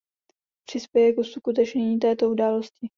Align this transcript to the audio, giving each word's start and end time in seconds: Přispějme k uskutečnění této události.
Přispějme 0.69 1.11
k 1.13 1.19
uskutečnění 1.19 1.99
této 1.99 2.29
události. 2.29 2.89